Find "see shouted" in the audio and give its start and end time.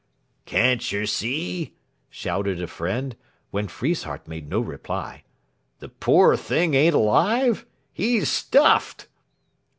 1.05-2.59